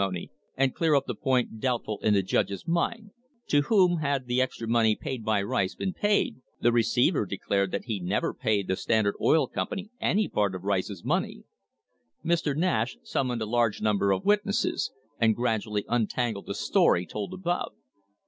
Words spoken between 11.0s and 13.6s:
money. Mr. Nash summoned a